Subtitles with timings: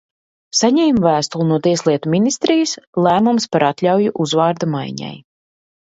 [0.59, 2.73] Saņēmu vēstuli no Tieslietu ministrijas–
[3.09, 5.17] lēmums par atļauju uzvārda maiņai.